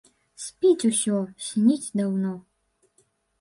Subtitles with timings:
[0.45, 1.19] Спіць усё,
[1.49, 2.33] сніць даўно.